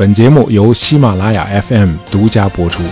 [0.00, 2.82] 本节目由喜马拉雅 FM 独家播出。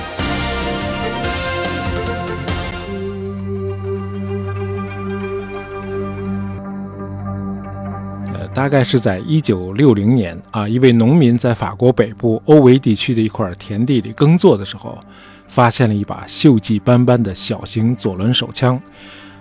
[8.34, 14.98] 呃，大概是在一九六零年啊，一位农民在法国北部欧维地区的一块田地里耕作的时候，
[15.46, 18.78] 发现了一把锈迹斑斑的小型左轮手枪，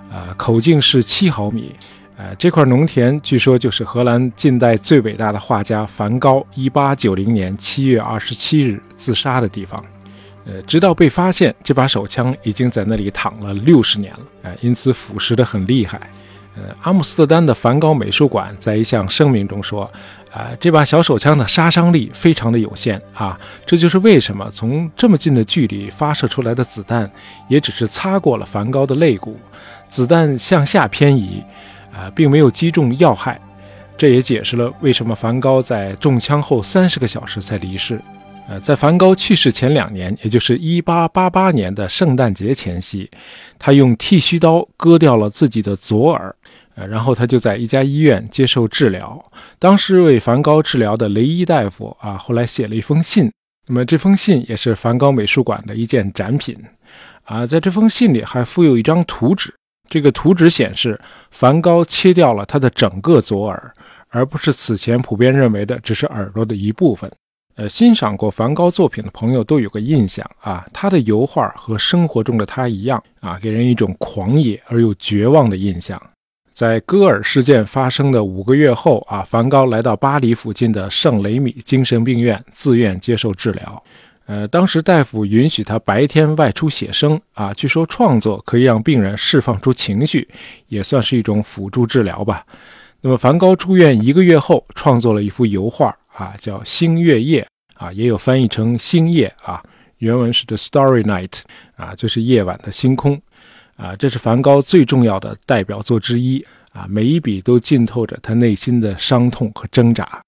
[0.10, 1.76] 啊，口径是七毫米。
[2.18, 9.80] 呃，这块农田据说就是荷兰近代最伟大的画家梵高1890年7月27日自杀的地方。
[10.46, 16.00] 呃，直到被发现，这把手枪已经在那里躺了六十年了，呃，因此腐蚀得很厉害。
[16.56, 19.84] 呃，阿姆斯特丹的梵高美术馆在一项声明中说，
[20.32, 27.12] 啊，这把小手枪的杀伤力非常的有限啊，这就是为什么从这么近的距离发射出来的子弹
[27.48, 29.38] 也只是擦过了梵高的肋骨，
[29.88, 31.44] 子弹向下偏移。
[31.98, 33.42] 啊，并没有击中要害，
[33.98, 38.00] 这也解释了为什么梵高在中枪后三十个小时才离世。
[38.50, 43.10] 呃，在梵高去世前两年，也就是一八八八年的圣诞节前夕，
[43.60, 46.34] 他用剃须刀割掉了自己的左耳，
[46.76, 49.22] 呃，然后他就在一家医院接受治疗。
[49.60, 53.30] 当时为梵高治疗的雷伊大夫啊，后来写了一封信，
[53.68, 56.56] 那么这封信也是梵高美术馆的一件展品。
[57.26, 59.54] 啊，在这封信里还附有一张图纸。
[59.88, 61.00] 这个图纸显示，
[61.32, 63.74] 梵高切掉了他的整个左耳，
[64.10, 67.12] 而不是此前普遍认为的只是耳朵的一部分。
[67.56, 76.00] 呃，欣赏过梵高作品的朋友都有个印象啊，他的油画和生活中的他一样啊，给人一种狂野而又绝望的印象。
[76.54, 83.84] 在戈尔事件发生的五个月后啊，梵高来到巴黎附近的圣雷米精神病院自愿接受治疗。
[84.28, 90.28] 呃，当时大夫允许他白天外出写生啊，据说创作可以让病人释放出情绪，
[90.68, 92.46] 也算是一种辅助治疗吧。
[93.00, 97.48] 那么，梵高住院一个月后，创作了一幅油画啊，叫《星月夜》
[97.86, 99.64] 啊，也有翻译成《星夜》啊，
[100.00, 101.42] 原文是 The Starry Night
[101.78, 103.22] 啊，就是夜晚的星空
[103.78, 103.96] 啊。
[103.96, 110.22] 这是梵高最重要的代表作之一啊，每一笔都浸透着他内心的伤痛和挣扎。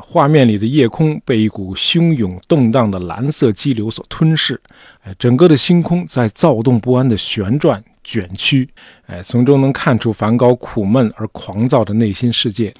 [0.00, 4.60] 画面里的夜空被一股汹涌动荡的蓝色激流所吞噬，
[5.02, 8.68] 哎，整个的星空在躁动不安的旋转卷曲，
[9.06, 12.72] 哎，从中能看出梵高苦闷而狂躁的内心世界。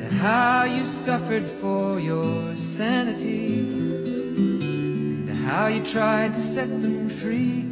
[0.00, 3.58] and how you suffered for your sanity
[5.28, 7.64] and how you tried to set them free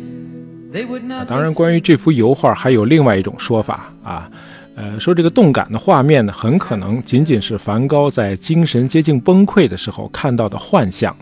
[0.72, 4.28] they would not 当然关于这幅油画还有另外一种说法啊
[4.74, 11.16] 呃说这个动感的画面呢很可能仅仅是梵高在精神接近崩溃的时候看到的幻象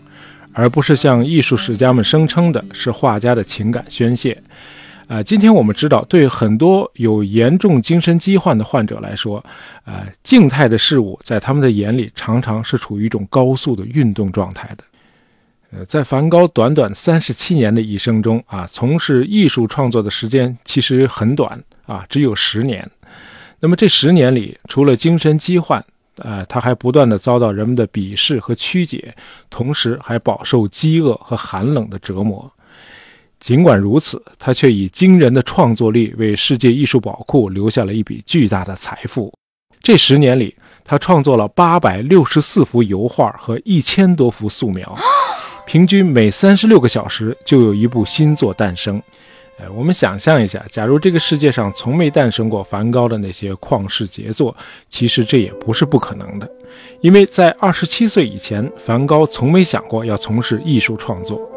[0.51, 4.35] 而不是像艺术史家们声称的是画家的情感宣泄
[5.11, 9.43] 啊，今天我们知道，对很多有严重精神疾患的患者来说，
[9.83, 14.83] 呃，静态的事物在他们的眼里常常是处于一种高速的运动状态的。
[15.73, 22.89] 呃，在梵高短短三十七年的一生中，啊，从事艺术创作的时间其实很短啊，只有十年。
[23.59, 25.83] 那么这十年里，除了精神疾患，
[26.19, 29.13] 呃，他还不断的遭到人们的鄙视和曲解，
[29.49, 32.49] 同时还饱受饥饿和寒冷的折磨。
[33.41, 39.33] 尽管如此，他却以惊人的创作力为世界艺术宝库留下了一笔巨大的财富。
[39.81, 40.55] 这十年里，
[40.85, 44.95] 他创作了八百六十四幅油画和一千多幅素描，
[45.65, 49.01] 平均每三十六个小时就有一部新作诞生。
[49.57, 54.55] 呃，我们想象一下，假如这个世界上从没诞生过梵高的那些旷世杰作，
[54.87, 56.47] 其实这也不是不可能的，
[57.01, 61.50] 因为在二十七岁以前，梵高从没想过要从事艺术创作。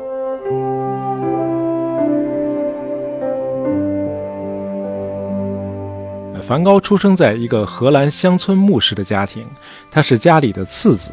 [6.46, 9.46] 梵高出生在一个荷兰乡村牧师的家庭，
[9.90, 11.10] 他是家里的次子，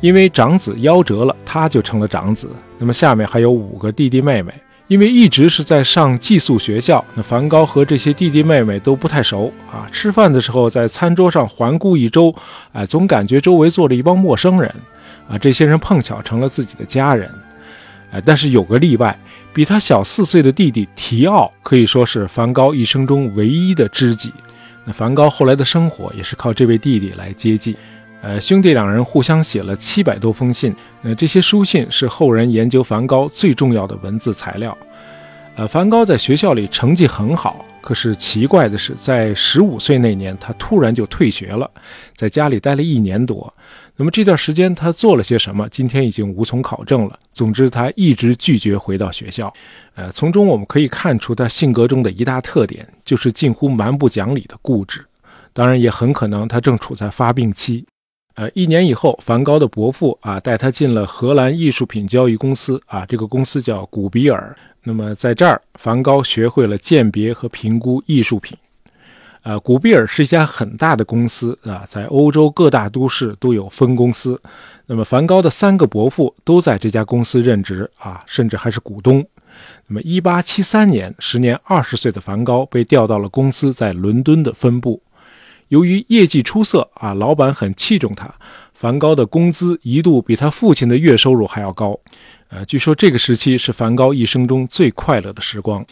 [0.00, 2.48] 因为长子夭折了，他就成了长子。
[2.78, 4.54] 那么下面还有五个弟弟妹妹，
[4.86, 9.88] 因为一直是在上寄宿学校，那梵高和这些弟弟妹妹都不太熟啊。
[9.90, 12.32] 吃饭的时候，在餐桌上环顾一周，
[12.72, 14.72] 哎，总感觉周围坐着一帮陌生人，
[15.28, 17.28] 啊，这些人碰巧成了自己的家人，
[18.12, 19.18] 哎，但是有个例外，
[19.52, 24.32] 比他小四岁的弟弟提奥可以说是梵高一生中唯一的知己。
[24.92, 27.76] 梵高后来的生活也是靠这位弟弟来接济。
[28.20, 34.76] 呃，兄弟两人互相写了七百多封信，呃，这些书信是后人研究梵高最重要的文字材料。
[35.54, 41.70] 呃，梵高在学校里成绩很好，可是奇怪的是，在十五岁那年，他突然就退学了，
[42.16, 43.52] 在家里待了一年多。
[44.00, 45.68] 那么这段时间他做了些什么？
[45.70, 47.18] 今天已经无从考证了。
[47.32, 49.52] 总之，他一直拒绝回到学校。
[49.96, 55.04] 呃，从中我们可以看出他性格中的一大特点，就是近乎蛮不讲理的固执。
[55.52, 57.84] 当然，也很可能他正处在发病期。
[58.36, 64.56] 呃，一年以后，梵高的伯父啊带他进了荷兰艺术品交易公司啊，这个公司叫古比尔。
[64.84, 68.56] 那么在这儿，梵高学会了鉴别和评估艺术品。
[69.48, 74.38] 呃，古比尔是一家很大的公司啊，在欧洲各大都市都有分公司。
[74.84, 79.26] 那么梵高的三个伯父都在这家公司任职啊，甚至还是股东。
[79.86, 85.02] 那么1873年，时年二十岁的梵高被调到了公司在伦敦的分部。
[85.68, 88.30] 由于业绩出色啊，老板很器重他。
[88.74, 91.98] 梵高的工资一度比他父亲的月收入还要高。
[92.48, 95.82] 呃，据说这个时期是梵高一生中最快乐的时光。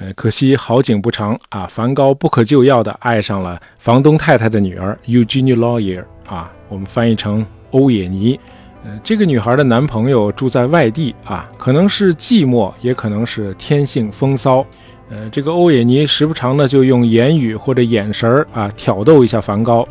[0.00, 8.38] 呃，可惜好景不长啊，梵高不可救药地爱上了房东太太的女儿 Eugenie Lawyer 啊，我们翻译成欧也妮。
[8.84, 14.64] 呃，这个女孩的男朋友住在外地啊，可能是寂寞，也可能是天性风骚。
[15.10, 19.86] 呃，这个欧也妮时不常的就用言语或者眼神儿啊挑逗一下梵高。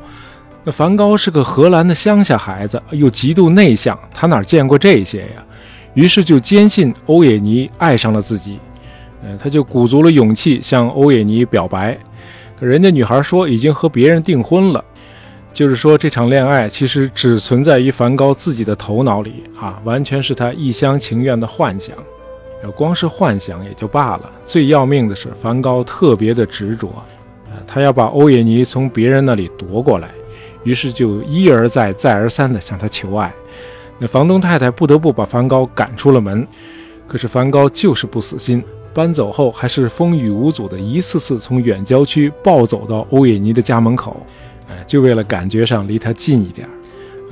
[0.64, 5.44] 那梵高是个荷兰的乡下孩子，又极度内向，他哪见过这些呀？
[5.96, 8.58] 于是就坚信欧也妮爱上了自己。
[9.38, 11.98] 他就鼓足了勇气向欧也妮表白。
[12.60, 14.84] 可人家女孩说已经和别人订婚了，
[15.54, 21.96] 就是说这场恋爱其实只存在于梵高自己的头脑里啊，完全是他一厢情愿的幻想。
[22.64, 26.92] 要光是幻想也就罢了，最要命的是梵高特别的执着，
[27.52, 30.10] 呃，他要把欧也妮从别人那里夺过来，
[30.64, 33.32] 于是就一而再、再而三地向他求爱。
[34.00, 36.48] 那房东太太不得不把梵高赶出了门，
[37.08, 38.64] 可是梵高就是不死心，
[38.98, 44.20] 搬走后还是风雨无阻的一次次从远郊区暴走到欧也妮的家门口，
[44.68, 46.68] 呃，就为了感觉上离他近一点。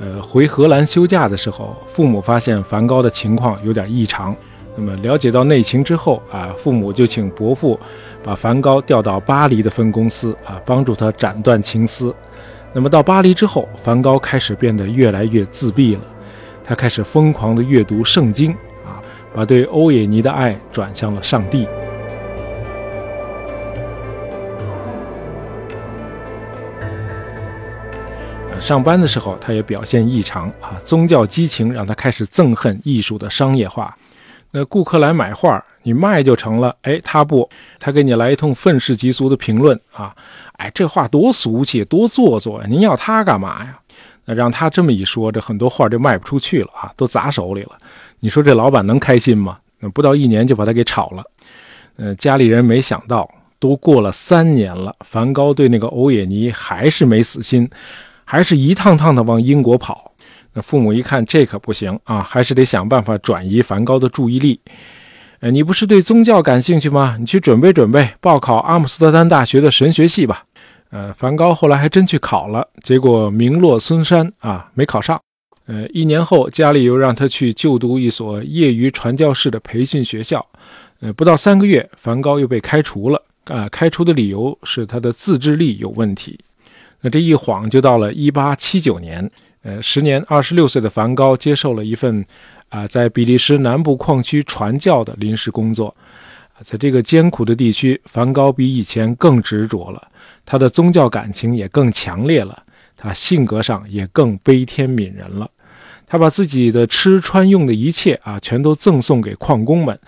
[0.00, 4.32] 呃，回荷兰休假的时候，父母发现梵高的情况有点异常。
[4.76, 7.76] 那么了解到内情之后啊，父母就请伯父
[8.22, 12.14] 把梵高调到巴黎的分公司啊，帮助他斩断情丝。
[12.72, 16.02] 那么到巴黎之后，梵高开始变得越来越自闭了，
[16.64, 18.54] 他开始疯狂地阅读圣经，
[19.36, 21.68] 把对欧也妮的爱转向了上帝。
[28.58, 33.94] 上班的时候，他也表现异常啊，宗教激情让他开始憎恨艺术的商业化。
[34.50, 36.74] 那顾客来买画，你卖就成了。
[36.82, 37.48] 哎，他不，
[37.78, 40.16] 他给你来一通愤世嫉俗的评论啊！
[40.54, 42.66] 哎，这画多俗气，多做作呀！
[42.66, 43.78] 您要它干嘛呀？
[44.24, 47.72] 那让他这么一说，这很多画就卖不出去了啊，都砸手里了。
[48.20, 49.58] 你说这老板能开心吗？
[49.78, 51.24] 那不到一年就把他给炒了。
[51.96, 53.28] 呃，家里人没想到，
[53.58, 57.68] 都过了三年了，梵高对那个欧也妮还是没死心，
[58.24, 60.12] 还是一趟趟的往英国跑。
[60.54, 64.60] 那父母一看，这可不行啊，还是得想办法转移梵高的注意力。
[65.40, 67.16] 呃，你不是对宗教感兴趣吗？
[67.20, 70.44] 你去准备准备，报考阿姆斯特丹大学的神学系吧。
[70.90, 75.20] 呃，梵高后来还真去考了，结果名落孙山啊，没考上。
[75.66, 80.44] 呃，一年后，家里又让他去就读一所业余传教士的培训学校。
[81.00, 83.22] 呃，不到三个月，梵高又被开除了。
[83.44, 86.38] 啊，开除的理由是他的自制力有问题。
[87.00, 89.30] 那这一晃就到了一八七九年。
[89.62, 92.24] 呃，时年二十六岁的梵高接受了一份，
[92.68, 95.94] 啊，在比利时南部矿区传教的临时工作。
[96.62, 100.08] 在这个艰苦的地区，梵高比以前更执着了，
[100.44, 102.62] 他的宗教感情也更强烈了，
[102.96, 105.50] 他性格上也更悲天悯人了。
[106.16, 109.98] 他把自己的吃穿用的一切啊，全都赠送给矿工们，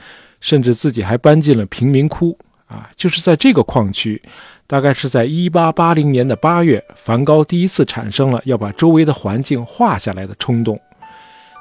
[0.41, 4.23] 甚至自己还搬进了贫民窟啊，就是在这个矿区。
[4.67, 10.81] 大概是在一八八零年的八月，梵高第一次产生了要把周围的环境画下来的冲动。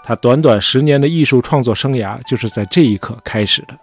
[0.01, 3.77] 他短短十年的艺术创作生涯就是在这一刻开始的。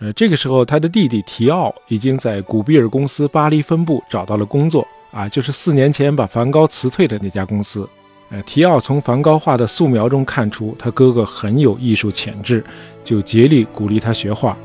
[0.00, 7.88] 呃，这个时候，他的弟弟提奥已经在古比尔公司巴黎分部找到了工作，啊，就是四年前把梵高辞退的那家公司。
[8.30, 12.64] 呃，提奥从梵高画的素描中看出他哥哥很有艺术潜质，
[13.02, 14.56] 就竭力鼓励他学画。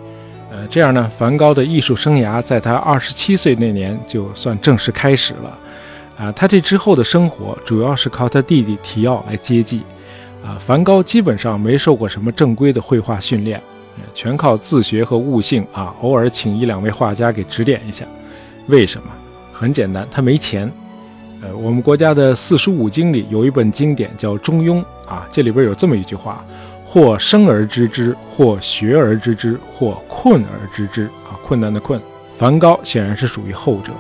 [0.52, 5.58] 呃，这样呢，梵高的艺术生涯在他二十七岁那年就算正式开始了。
[6.18, 9.82] 啊，他这之后的生活主要是靠他弟弟提奥来接济。
[10.46, 13.60] 啊，梵高基本上没受过什么正规的绘画训练，
[14.14, 18.06] 全靠自学和悟性啊，偶尔请一两位画家给指点一下。
[18.68, 19.08] 为什么？
[19.52, 20.72] 很简单，他没钱。
[21.54, 26.46] 我们国家的四书五经里有一本经典叫《中庸》啊，这里边有这么一句话：
[26.86, 31.06] 或生而知之，或学而知之，或困而知之。
[31.26, 32.00] 啊，困难的困。
[32.38, 33.92] 梵高显然是属于后者。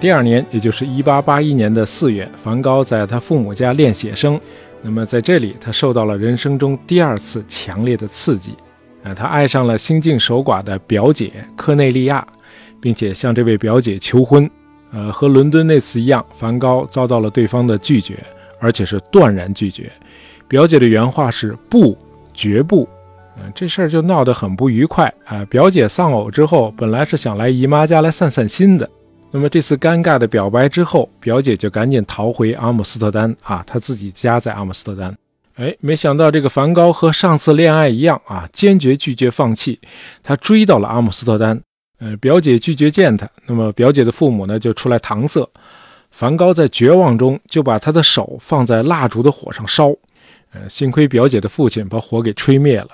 [0.00, 4.40] 第二年，也就是1881年的四月，梵高在他父母家练写生。
[4.80, 8.54] 那么在这里，他受到了人生中第二次强烈的刺激。
[9.04, 12.26] 啊，他爱上了心境守寡的表姐科内利亚，
[12.80, 14.50] 并且向这位表姐求婚。
[14.90, 18.18] 呃，和伦敦那次一样，梵高遭到了对方的拒绝，
[18.58, 19.92] 而且是断然拒绝。
[20.48, 21.96] 表姐的原话是“不，
[22.32, 22.88] 绝不”。
[23.38, 25.12] 嗯，这事儿就闹得很不愉快。
[25.26, 28.88] 啊，表姐丧偶之后，本来是想来姨妈家来散散心的。
[29.30, 35.14] 那么这次尴尬的表白之后，表姐就赶紧逃回阿姆斯特丹啊，她自己家在阿姆斯特丹。
[35.58, 39.76] 哎，没想到这个梵高和上次恋爱一样啊，坚决拒绝放弃。
[40.22, 41.60] 他追到了阿姆斯特丹，
[41.98, 43.28] 呃，表姐拒绝见他。
[43.44, 45.44] 那么表姐的父母呢，就出来搪塞。
[46.12, 49.88] 梵高在绝望中就把他的手放在蜡烛的火上烧。
[50.52, 52.90] 呃，幸亏表姐的父亲把火给吹灭了。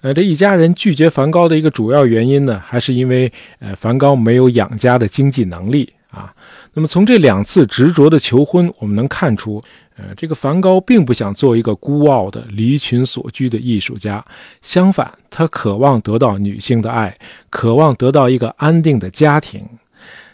[0.00, 6.32] 呃，这一家人拒绝梵高的一个主要原因呢，还是因为呃，梵高没有养家的经济能力啊。
[6.72, 9.60] 那么从这两次执着的求婚，我们能看出，
[9.96, 14.24] 呃，这个梵高并不想做一个孤傲的离群所居的艺术家，
[14.60, 17.16] 相反，他渴望得到女性的爱，
[17.48, 19.66] 渴望得到一个安定的家庭。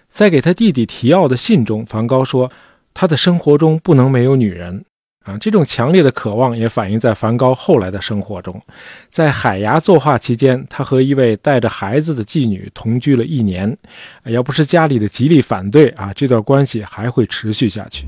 [0.09, 2.51] 在给他弟弟提奥的信中，梵高说，
[2.93, 4.85] 他的生活中不能没有女人。
[5.25, 8.61] 啊，这种强烈的渴望也反映在梵高后来的生活中。
[9.09, 13.79] 在海牙作画期间，他和一位带着孩子的妓女同居了一年。
[14.25, 18.05] 要不是家里的极力反对啊，这段关系还会持续下去。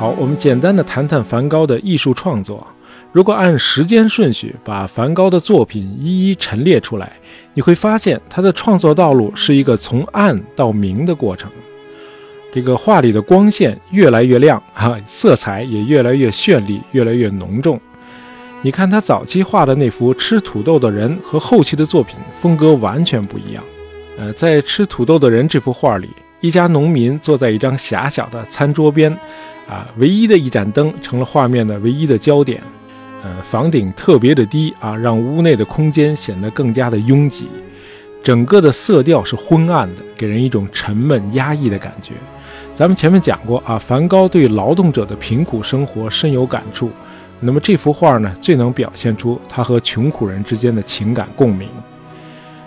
[0.00, 2.66] 好，我们简单的谈谈梵高的艺术创作。
[3.12, 7.12] 如果按时间顺序把梵高的作品一一陈列出来，
[7.52, 11.50] 你会发现他的创作道路是一个从暗到明的过程。
[12.50, 17.78] 这个画里的光线越来越亮，哈，色彩也越来越绚丽，越来越浓重。
[18.62, 23.62] 你看他早期画的那幅吃土豆的人和后期的作品风格完全不一样。
[24.16, 26.08] 呃，在吃土豆的人这幅画里，
[26.40, 29.14] 一家农民坐在一张狭小的餐桌边，
[29.70, 32.60] 啊，唯一的一盏灯成了画面的唯一的焦点。
[33.22, 37.46] 呃，房顶特别的低啊，让屋内的空间显得更加的拥挤。
[38.22, 42.14] 整个的色调是昏暗的，给人一种沉闷压抑的感觉。
[42.74, 46.90] 咱们前面讲过啊，梵高对劳动者的贫苦生活深有感触。
[47.38, 51.68] 那么这幅画呢，最能表现出他和穷苦人之间的情感共鸣。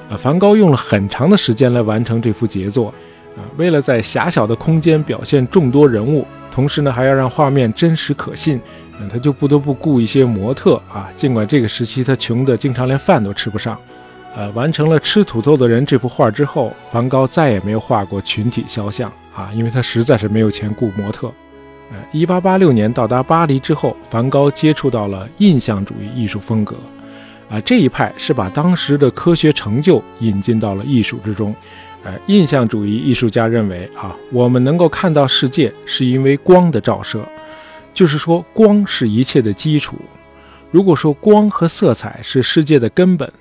[0.09, 2.87] 啊，梵高用了很长的时间来完成这幅杰作。
[3.35, 8.61] 啊，为了在狭小的空间表现众多人物，同时呢，还要让画面真实可信。
[8.99, 13.75] 嗯他就不得不雇一些模特啊，尽管这个时期他穷得经常连饭都吃不上。
[14.35, 21.27] 呃，完成了《吃土豆的人》这幅画之后，梵高再也没有画过群体肖像啊，因为他实在是没有钱雇模特。
[21.91, 26.75] 呃，一八八六年到达巴黎之后，梵高接触到了印象主义艺术风格，
[27.49, 31.53] 啊，这一派是把当时的科学成就引进到了艺术之中。
[32.03, 37.25] 呃，印象主义艺术家认为啊，我们能够看到世界是因为光的照射。
[37.93, 39.95] 就是说，光是一切的基础。
[40.71, 43.31] 如果说光和色彩是世界的根本，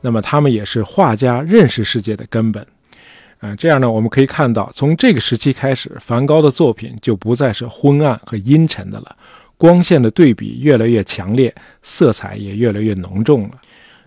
[0.00, 2.66] 那么他们也是画家认识世界的根本。
[3.42, 9.16] 嗯，这样呢，我们可以看到，从这个时期开始，梵高的作品就不再是昏暗和阴沉的了，
[9.58, 13.50] 光线的对比越来越强烈，色彩也越来越浓重了。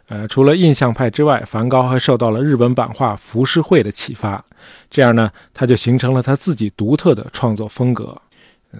[0.07, 4.43] 呃，除了印象派之外，梵高还受到了日本版画浮世绘的启发，
[4.89, 8.15] 这样呢，他就形成了他自己独特的创作风格。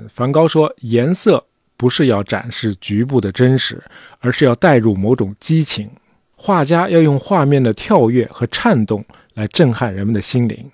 [0.09, 1.43] 梵高说：“颜色
[1.77, 3.81] 不是要展示局部的真实，
[4.19, 5.89] 而是要带入某种激情。
[6.35, 9.03] 画家要用画面的跳跃和颤动
[9.33, 10.69] 来震撼人们的心灵。”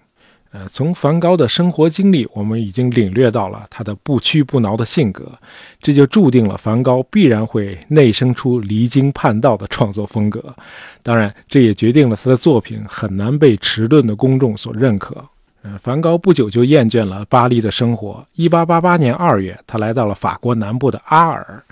[0.54, 5.32] 呃，从梵高的生活经历，我们已经领略到了他的不屈不挠的性格，
[5.82, 10.54] 这就注定了梵高必然会内生出离经叛道的创作风格。
[11.02, 15.24] 当然，这也决定了他的作品很难被迟钝的公众所认可。
[15.64, 18.26] 呃，梵高不久就厌倦了巴黎的生活。
[18.36, 21.64] 一八八八年二月，他来到了法国南部的阿尔。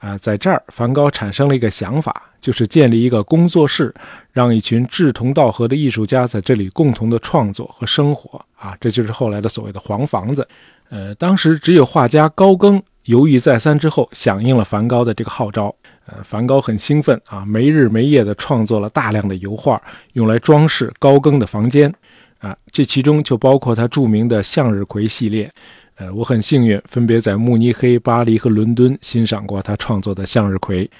[0.00, 3.94] 啊，在这儿，梵高产生了一个想法，就是建立一个工作室，
[4.32, 8.44] 让一群志同道合的艺术家在这里共同的创作和生活。
[8.56, 10.46] 啊，这就是后来的所谓的黄房子。
[10.88, 15.74] 呃，当时只有画家高更犹豫再三之后，响应了梵高的这个号召。
[16.06, 19.80] 呃，梵高很兴奋啊，没日没夜地创作了大量的油画，
[20.14, 21.94] 用来装饰高更的房间。
[22.38, 25.52] 啊，这其中就包括他著名的向日葵系列。
[26.00, 30.90] 呃，我很幸运，分别在慕尼黑、巴黎和伦敦欣赏过他创作的向日葵。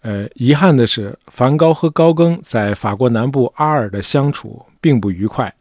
[0.00, 5.52] 呃，遗憾的是，梵高和高更在法国南部阿尔的相处并不愉快。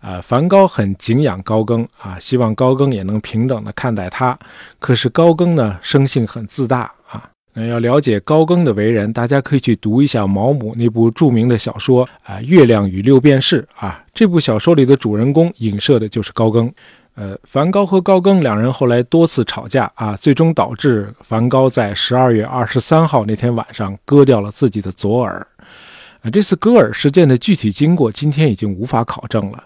[0.00, 4.38] 啊，梵高很敬仰高更啊，希望高更也能平等的看待他。
[4.78, 7.28] 可是高更呢，生性很自大啊。
[7.52, 14.02] 那要了解高更的为人，大家可以去读一下毛姆那部著名的小说啊，《月亮与六便士》啊。
[14.14, 16.72] 这部小说里的主人公影射的就是高更。
[17.20, 25.44] 呃，梵高和高更两人后来多次吵架啊，最终导致梵高在十二月二十三号那天晚上割掉了自己的左耳。
[26.22, 29.64] 啊，这次割耳事件的具体经过今天已经无法考证了。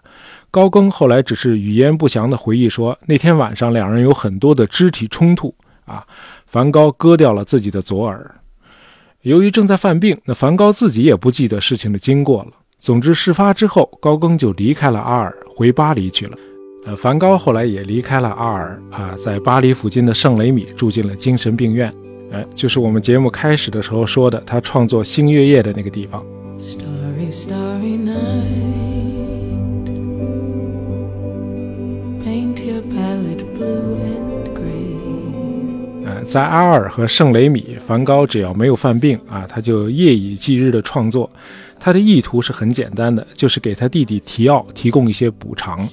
[0.51, 5.55] 高更后来只是语焉不详地回忆说，那天晚上两人有很多的肢体冲突
[5.85, 6.07] 啊。
[6.47, 8.35] 梵高割掉了自己的左耳。
[9.21, 12.53] 由于正在犯病，那梵高自己也不记得事情的经过了。
[12.79, 16.39] 总之，事发之后，高更就离开了阿尔，回巴黎去了。
[16.85, 21.93] 呃，梵高后来也离开了阿尔啊，在巴黎附近的圣雷米住进了精神病院。
[22.33, 26.25] 呃，就是我们节目开始的时候说的，他创作《星月夜》的那个地方。
[26.59, 28.83] Starry, starry night,，
[36.25, 41.31] 在阿尔和圣雷米，梵高只要没有犯病啊，他就夜以继日的创作。
[41.79, 45.89] 他的意图是很简单的，就是给他弟弟提奥提供一些补偿。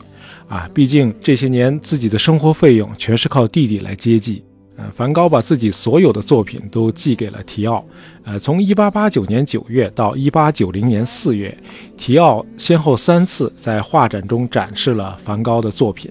[0.50, 4.44] 啊，毕竟这些年自己的生活费用全是靠弟弟来接济。
[4.76, 7.86] 呃，梵高把自己所有的作品都寄给了提奥。
[8.24, 11.56] 呃，从1889年9月到1890年4月，
[11.98, 16.10] 提奥先后三次在画展中展示了梵高的作品。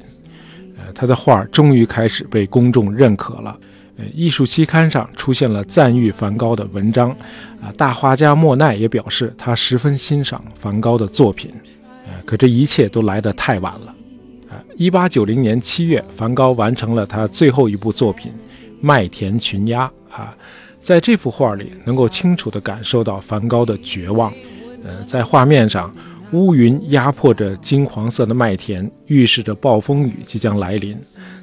[0.76, 3.59] 呃，他的画终于开始被公众认可了。
[3.97, 7.10] 呃，艺术期刊上出现了赞誉梵高的文章。
[7.60, 11.50] 啊，大画家莫奈也表示他十分欣赏梵高的作品。
[12.06, 13.95] 呃，可这一切都来得太晚了。
[14.78, 18.30] 一八九零年七月，梵高完成了他最后一部作品
[18.80, 20.32] 《麦田群鸦》啊，
[20.78, 24.32] 在这幅画里，能够清楚地感受到梵高的绝望。
[24.84, 25.93] 呃，在画面上，
[26.30, 30.97] 乌云压迫着金黄色的麦田，预示着暴风雨即将来临。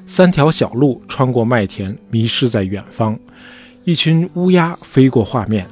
[0.06, 3.18] 三条小路穿过麦田，迷失在远方。
[3.84, 5.68] 一群乌鸦飞过画面。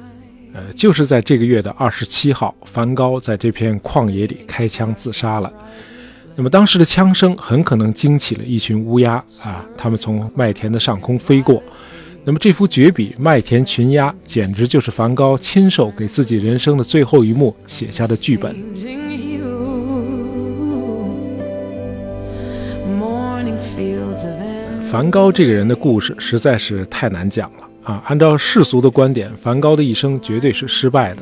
[0.53, 5.51] 呃，就是在这个月的二十七号，梵高在这片旷野里开枪自杀了。
[6.37, 11.63] 那么当时的枪声很可能惊起了一群乌鸦啊，它们从麦田的上空飞过。
[12.25, 18.53] 那么这幅绝笔《麦田群鸦》简直就是梵高亲手给自己人生的最后一幕写下的剧本。
[24.91, 28.03] 梵高这个人的故事实在是太难讲了啊！
[28.07, 31.21] 按照世俗的观点，梵高的一生绝对是失败的。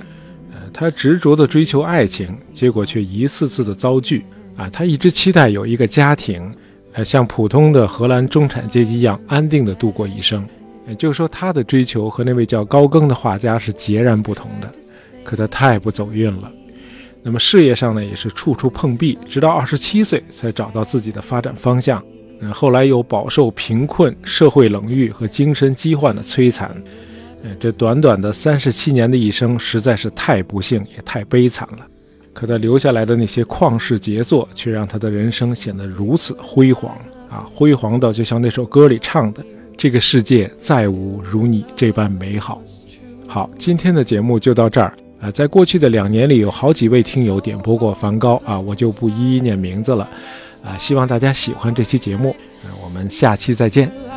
[0.53, 4.23] 呃，他执着地追求爱情，结果却一次次的遭拒。
[4.55, 6.53] 啊，他一直期待有一个家庭，
[6.93, 10.45] 呃，像普通的荷兰中产阶级一样安定的度过一生。
[10.87, 14.71] 也就是说，他的追求和那位叫高更的画家是截然不同的。
[15.23, 16.51] 可他太不走运了。
[17.21, 22.03] 那么事业上呢，也是处处碰壁，直到二十七岁才找到自己的发展方向。
[22.41, 26.69] 嗯，后来又饱受贫困、社会冷遇和精神疾患的摧残。
[27.43, 31.87] 嗯，这短短的三十七年的一生，实在是太不幸，也太悲惨了。
[32.33, 36.97] 可他留下来的那些旷世杰作，却让他的人生显得如此辉煌
[37.29, 37.45] 啊！
[37.53, 39.45] 辉煌到就像那首歌里唱的
[39.77, 42.61] ：“这个世界再无如你这般美好。”
[43.27, 45.31] 好，今天的节目就到这儿啊！
[45.31, 50.09] 在过去的两年里，有好几位听友点播过梵高啊，我就不一一念名字了
[50.63, 50.77] 啊！
[50.77, 52.35] 希望大家喜欢这期节目，
[52.83, 54.12] 我们下期再见。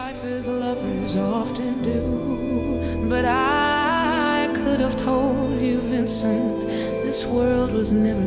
[7.86, 8.25] Was never